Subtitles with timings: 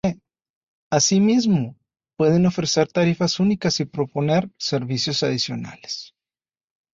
[0.89, 1.77] Asimismo,
[2.17, 6.15] pueden ofrecer tarifas únicas y proponer servicios adicionales.